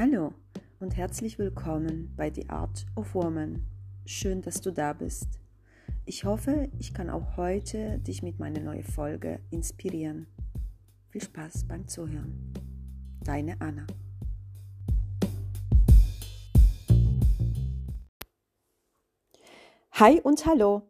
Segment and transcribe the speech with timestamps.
[0.00, 0.32] Hallo
[0.78, 3.66] und herzlich willkommen bei The Art of Woman.
[4.06, 5.40] Schön, dass du da bist.
[6.04, 10.28] Ich hoffe, ich kann auch heute dich mit meiner neuen Folge inspirieren.
[11.08, 12.52] Viel Spaß beim Zuhören.
[13.24, 13.88] Deine Anna.
[19.94, 20.82] Hi und hallo.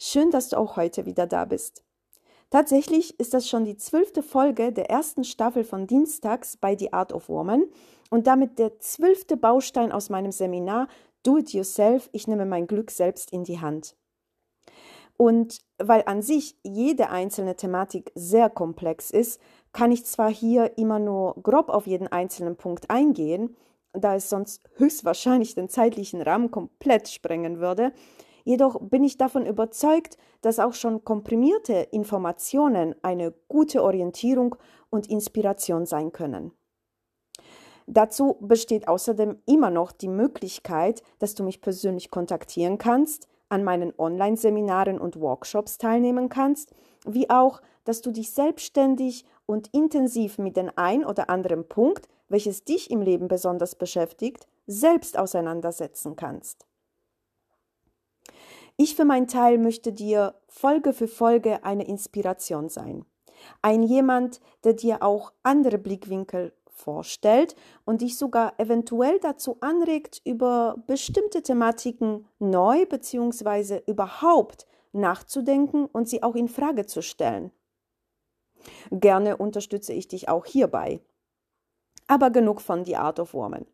[0.00, 1.84] Schön, dass du auch heute wieder da bist.
[2.50, 7.12] Tatsächlich ist das schon die zwölfte Folge der ersten Staffel von Dienstags bei The Art
[7.12, 7.64] of Woman
[8.08, 10.88] und damit der zwölfte Baustein aus meinem Seminar
[11.22, 13.96] Do It Yourself, ich nehme mein Glück selbst in die Hand.
[15.18, 19.40] Und weil an sich jede einzelne Thematik sehr komplex ist,
[19.72, 23.56] kann ich zwar hier immer nur grob auf jeden einzelnen Punkt eingehen,
[23.92, 27.92] da es sonst höchstwahrscheinlich den zeitlichen Rahmen komplett sprengen würde,
[28.48, 34.56] Jedoch bin ich davon überzeugt, dass auch schon komprimierte Informationen eine gute Orientierung
[34.88, 36.52] und Inspiration sein können.
[37.86, 43.92] Dazu besteht außerdem immer noch die Möglichkeit, dass du mich persönlich kontaktieren kannst, an meinen
[43.98, 46.72] Online-Seminaren und Workshops teilnehmen kannst,
[47.04, 52.64] wie auch, dass du dich selbstständig und intensiv mit dem ein oder anderen Punkt, welches
[52.64, 56.64] dich im Leben besonders beschäftigt, selbst auseinandersetzen kannst.
[58.80, 63.04] Ich für meinen Teil möchte dir Folge für Folge eine Inspiration sein.
[63.60, 70.76] Ein jemand, der dir auch andere Blickwinkel vorstellt und dich sogar eventuell dazu anregt, über
[70.86, 73.82] bestimmte Thematiken neu bzw.
[73.88, 77.50] überhaupt nachzudenken und sie auch in Frage zu stellen.
[78.92, 81.00] Gerne unterstütze ich dich auch hierbei.
[82.06, 83.66] Aber genug von The Art of Woman.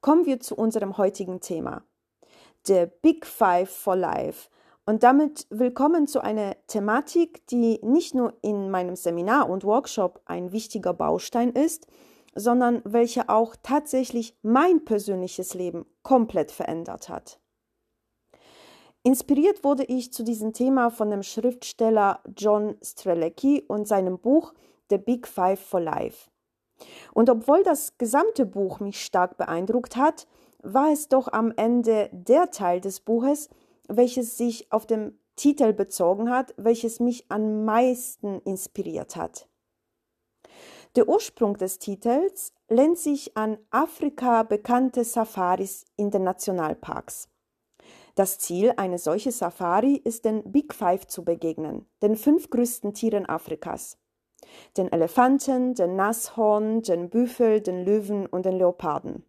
[0.00, 1.84] Kommen wir zu unserem heutigen Thema.
[2.66, 4.48] The Big Five for Life.
[4.84, 10.52] Und damit willkommen zu einer Thematik, die nicht nur in meinem Seminar und Workshop ein
[10.52, 11.86] wichtiger Baustein ist,
[12.34, 17.38] sondern welche auch tatsächlich mein persönliches Leben komplett verändert hat.
[19.02, 24.52] Inspiriert wurde ich zu diesem Thema von dem Schriftsteller John Strelecki und seinem Buch
[24.90, 26.30] The Big Five for Life.
[27.12, 30.26] Und obwohl das gesamte Buch mich stark beeindruckt hat,
[30.62, 33.48] war es doch am Ende der Teil des Buches,
[33.88, 39.48] welches sich auf den Titel bezogen hat, welches mich am meisten inspiriert hat.
[40.96, 47.28] Der Ursprung des Titels lehnt sich an Afrika bekannte Safaris in den Nationalparks.
[48.14, 53.28] Das Ziel einer solchen Safari ist den Big Five zu begegnen, den fünf größten Tieren
[53.28, 53.96] Afrikas.
[54.76, 59.24] Den Elefanten, den Nashorn, den Büffel, den Löwen und den Leoparden.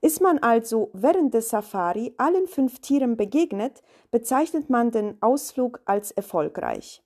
[0.00, 6.12] Ist man also während der Safari allen fünf Tieren begegnet, bezeichnet man den Ausflug als
[6.12, 7.02] erfolgreich.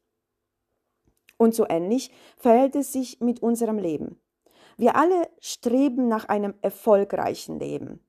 [1.38, 4.20] Und so ähnlich verhält es sich mit unserem Leben.
[4.76, 8.04] Wir alle streben nach einem erfolgreichen Leben.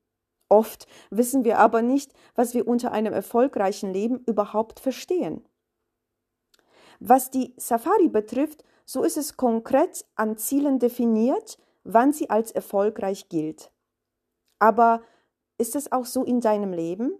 [0.48, 5.46] Oft wissen wir aber nicht, was wir unter einem erfolgreichen Leben überhaupt verstehen.
[7.00, 13.28] Was die Safari betrifft, so ist es konkret an Zielen definiert, wann sie als erfolgreich
[13.28, 13.72] gilt.
[14.64, 15.02] Aber
[15.58, 17.18] ist es auch so in deinem Leben?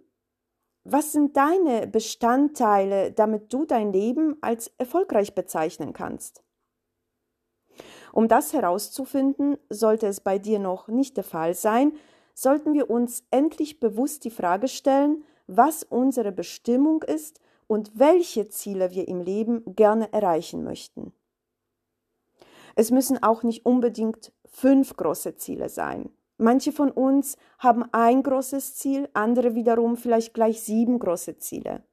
[0.83, 6.43] Was sind deine Bestandteile, damit du dein Leben als erfolgreich bezeichnen kannst?
[8.13, 11.93] Um das herauszufinden, sollte es bei dir noch nicht der Fall sein,
[12.33, 18.89] sollten wir uns endlich bewusst die Frage stellen, was unsere Bestimmung ist und welche Ziele
[18.89, 21.13] wir im Leben gerne erreichen möchten.
[22.73, 26.09] Es müssen auch nicht unbedingt fünf große Ziele sein.
[26.37, 31.83] Manche von uns haben ein großes Ziel, andere wiederum vielleicht gleich sieben große Ziele.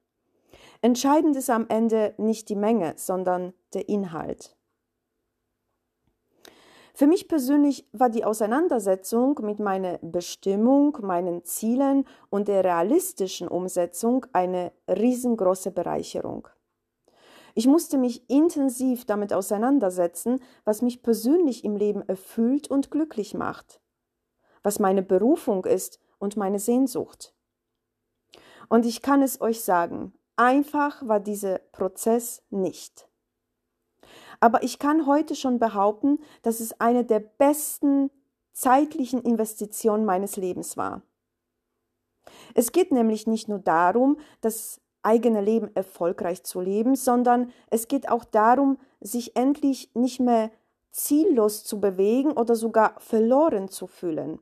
[0.81, 4.57] Entscheidend ist am Ende nicht die Menge, sondern der Inhalt.
[6.93, 14.25] Für mich persönlich war die Auseinandersetzung mit meiner Bestimmung, meinen Zielen und der realistischen Umsetzung
[14.33, 16.49] eine riesengroße Bereicherung.
[17.55, 23.79] Ich musste mich intensiv damit auseinandersetzen, was mich persönlich im Leben erfüllt und glücklich macht
[24.63, 27.33] was meine Berufung ist und meine Sehnsucht.
[28.69, 33.07] Und ich kann es euch sagen, einfach war dieser Prozess nicht.
[34.39, 38.09] Aber ich kann heute schon behaupten, dass es eine der besten
[38.53, 41.01] zeitlichen Investitionen meines Lebens war.
[42.53, 48.09] Es geht nämlich nicht nur darum, das eigene Leben erfolgreich zu leben, sondern es geht
[48.09, 50.51] auch darum, sich endlich nicht mehr
[50.91, 54.39] ziellos zu bewegen oder sogar verloren zu fühlen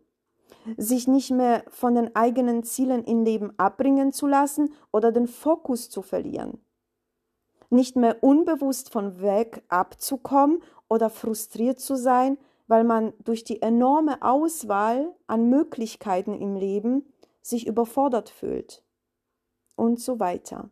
[0.78, 5.90] sich nicht mehr von den eigenen Zielen im Leben abbringen zu lassen oder den Fokus
[5.90, 6.60] zu verlieren.
[7.70, 12.38] Nicht mehr unbewusst von Weg abzukommen oder frustriert zu sein,
[12.68, 17.06] weil man durch die enorme Auswahl an Möglichkeiten im Leben
[17.42, 18.84] sich überfordert fühlt
[19.76, 20.70] und so weiter.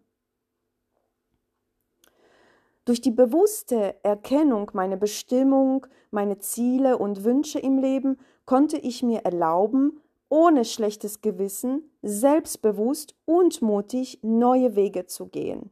[2.86, 8.18] Durch die bewusste Erkennung meiner Bestimmung, meine Ziele und Wünsche im Leben
[8.50, 15.70] konnte ich mir erlauben, ohne schlechtes Gewissen, selbstbewusst und mutig neue Wege zu gehen.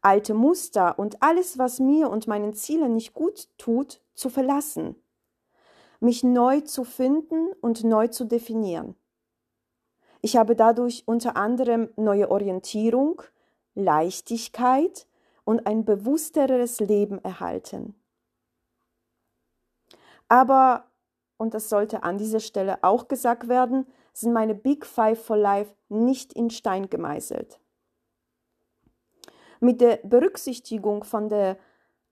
[0.00, 4.94] Alte Muster und alles, was mir und meinen Zielen nicht gut tut, zu verlassen.
[5.98, 8.94] Mich neu zu finden und neu zu definieren.
[10.20, 13.20] Ich habe dadurch unter anderem neue Orientierung,
[13.74, 15.08] Leichtigkeit
[15.42, 17.96] und ein bewussteres Leben erhalten.
[20.28, 20.88] Aber,
[21.36, 25.74] und das sollte an dieser Stelle auch gesagt werden, sind meine Big Five for Life
[25.88, 27.60] nicht in Stein gemeißelt.
[29.60, 31.56] Mit der Berücksichtigung von der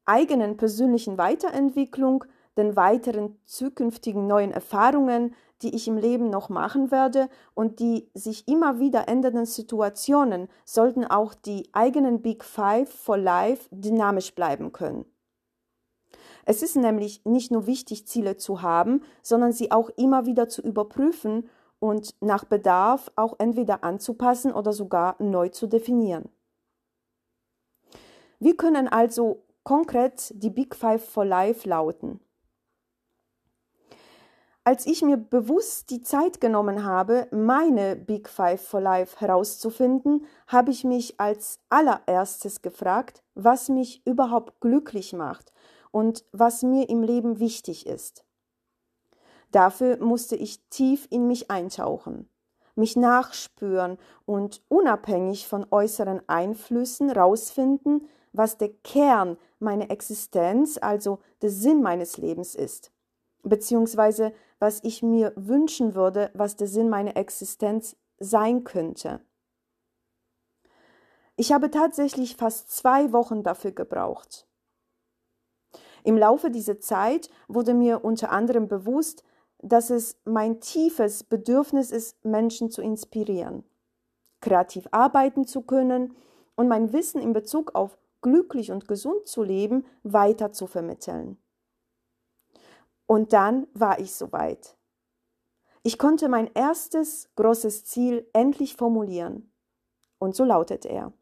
[0.05, 2.25] eigenen persönlichen Weiterentwicklung,
[2.57, 8.49] den weiteren zukünftigen neuen Erfahrungen, die ich im Leben noch machen werde und die sich
[8.49, 15.12] immer wieder ändernden Situationen sollten auch die eigenen Big Five for Life dynamisch bleiben können.
[16.45, 20.63] Es ist nämlich nicht nur wichtig, Ziele zu haben, sondern sie auch immer wieder zu
[20.63, 21.49] überprüfen
[21.79, 26.29] und nach Bedarf auch entweder anzupassen oder sogar neu zu definieren.
[28.39, 32.21] Wir können also konkret die Big Five for Life lauten.
[34.65, 40.71] Als ich mir bewusst die Zeit genommen habe, meine Big Five for Life herauszufinden, habe
[40.71, 45.53] ich mich als allererstes gefragt, was mich überhaupt glücklich macht
[45.93, 48.25] und was mir im Leben wichtig ist.
[49.53, 52.29] Dafür musste ich tief in mich eintauchen,
[52.75, 61.51] mich nachspüren und unabhängig von äußeren Einflüssen rausfinden, was der Kern meiner Existenz, also der
[61.51, 62.91] Sinn meines Lebens ist
[63.43, 69.21] beziehungsweise was ich mir wünschen würde, was der Sinn meiner Existenz sein könnte.
[71.37, 74.47] Ich habe tatsächlich fast zwei Wochen dafür gebraucht.
[76.05, 79.23] Im Laufe dieser Zeit wurde mir unter anderem bewusst,
[79.59, 83.65] dass es mein tiefes Bedürfnis ist, Menschen zu inspirieren,
[84.41, 86.17] kreativ arbeiten zu können
[86.57, 91.39] und mein Wissen in Bezug auf glücklich und gesund zu leben weiter zu vermitteln.
[93.07, 94.77] Und dann war ich soweit.
[95.83, 99.53] Ich konnte mein erstes großes Ziel endlich formulieren.
[100.19, 101.13] Und so lautet er.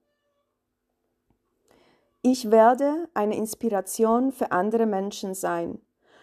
[2.23, 5.81] Ich werde eine Inspiration für andere Menschen sein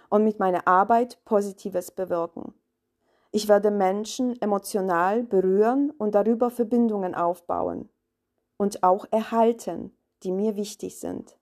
[0.10, 2.54] und mit meiner Arbeit Positives bewirken.
[3.32, 7.90] Ich werde Menschen emotional berühren und darüber Verbindungen aufbauen
[8.58, 9.92] und auch erhalten,
[10.22, 11.36] die mir wichtig sind.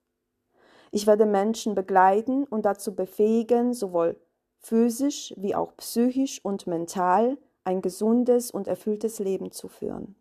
[0.90, 4.18] Ich werde Menschen begleiten und dazu befähigen, sowohl
[4.58, 10.16] physisch wie auch psychisch und mental ein gesundes und erfülltes Leben zu führen.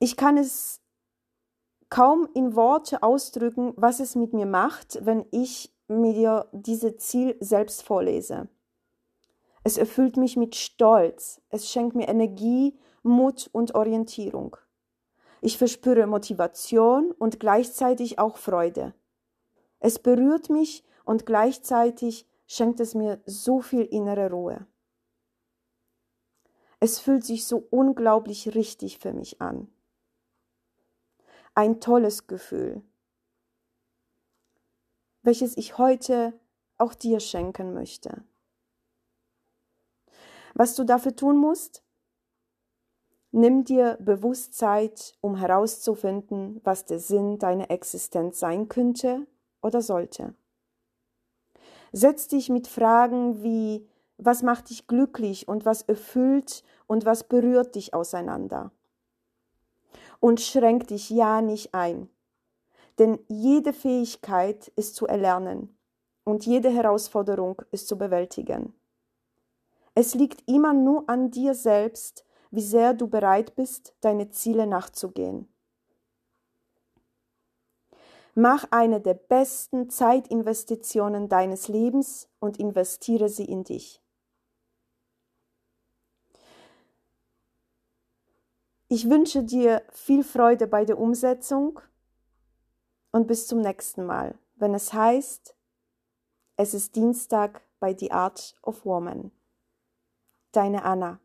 [0.00, 0.80] Ich kann es
[1.90, 7.82] kaum in Worte ausdrücken, was es mit mir macht, wenn ich mir dieses Ziel selbst
[7.82, 8.48] vorlese.
[9.64, 14.56] Es erfüllt mich mit Stolz, es schenkt mir Energie, Mut und Orientierung.
[15.40, 18.94] Ich verspüre Motivation und gleichzeitig auch Freude.
[19.78, 24.66] Es berührt mich und gleichzeitig schenkt es mir so viel innere Ruhe.
[26.80, 29.68] Es fühlt sich so unglaublich richtig für mich an.
[31.58, 32.82] Ein tolles Gefühl,
[35.24, 36.38] welches ich heute
[36.76, 38.22] auch dir schenken möchte.
[40.54, 41.82] Was du dafür tun musst?
[43.32, 49.26] Nimm dir bewusst Zeit, um herauszufinden, was der Sinn deiner Existenz sein könnte
[49.60, 50.36] oder sollte.
[51.90, 53.84] Setz dich mit Fragen wie
[54.16, 58.70] was macht dich glücklich und was erfüllt und was berührt dich auseinander.
[60.20, 62.08] Und schränk dich ja nicht ein,
[62.98, 65.78] denn jede Fähigkeit ist zu erlernen
[66.24, 68.74] und jede Herausforderung ist zu bewältigen.
[69.94, 75.48] Es liegt immer nur an dir selbst, wie sehr du bereit bist, deine Ziele nachzugehen.
[78.34, 84.00] Mach eine der besten Zeitinvestitionen deines Lebens und investiere sie in dich.
[88.90, 91.78] Ich wünsche dir viel Freude bei der Umsetzung
[93.10, 95.54] und bis zum nächsten Mal, wenn es heißt,
[96.56, 99.30] es ist Dienstag bei The Art of Woman.
[100.52, 101.20] Deine Anna.